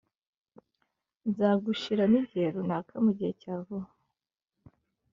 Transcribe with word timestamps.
nzagushiramo 1.29 2.17
igihe 2.23 2.47
runaka 2.55 2.93
mugihe 3.05 3.31
cya 3.41 3.53
vuba. 3.65 3.89